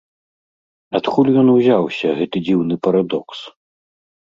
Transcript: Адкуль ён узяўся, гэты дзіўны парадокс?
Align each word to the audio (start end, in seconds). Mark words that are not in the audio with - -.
Адкуль 0.99 1.29
ён 1.43 1.47
узяўся, 1.57 2.07
гэты 2.23 2.37
дзіўны 2.49 2.75
парадокс? 2.91 3.39